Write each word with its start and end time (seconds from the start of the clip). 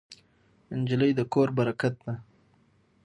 نجلۍ 0.79 1.11
د 1.15 1.19
کور 1.33 1.49
برکت 1.57 1.93
ده. 2.05 2.13